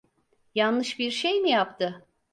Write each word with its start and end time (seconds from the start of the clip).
Yanlış 0.55 0.99
bir 0.99 1.11
şey 1.11 1.41
mi 1.41 1.49
yaptı? 1.49 2.05